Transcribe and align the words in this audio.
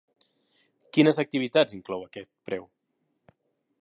Quines 0.97 1.21
activitats 1.23 1.75
inclou 1.79 2.07
aquest 2.07 2.31
preu? 2.49 2.67